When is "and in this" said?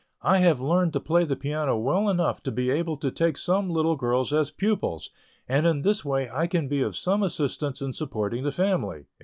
5.47-6.03